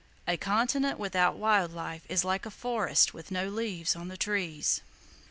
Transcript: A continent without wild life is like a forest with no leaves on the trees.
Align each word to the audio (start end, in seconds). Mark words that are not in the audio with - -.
A 0.27 0.35
continent 0.35 0.97
without 0.97 1.35
wild 1.37 1.73
life 1.73 2.01
is 2.09 2.25
like 2.25 2.47
a 2.47 2.49
forest 2.49 3.13
with 3.13 3.29
no 3.29 3.47
leaves 3.49 3.95
on 3.95 4.07
the 4.07 4.17
trees. 4.17 4.81